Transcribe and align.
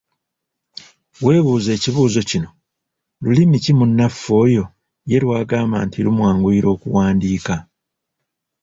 Weebuuze 1.23 1.69
ekibuuzo 1.77 2.21
kino, 2.29 2.49
lulimi 3.23 3.57
ki 3.63 3.71
munnaffe 3.77 4.29
oyo 4.43 4.63
ye 5.09 5.17
lw'agamba 5.23 5.77
nti 5.85 5.97
lumwanguyira 6.05 6.67
okuwandiika? 6.75 7.55